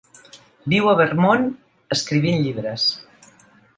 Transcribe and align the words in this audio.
Viu 0.73 0.87
a 0.93 0.95
Vermont 1.01 1.45
escrivint 1.97 2.43
llibres. 2.47 2.87